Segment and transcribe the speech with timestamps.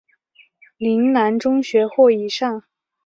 [0.79, 2.63] 岭南中学或以上。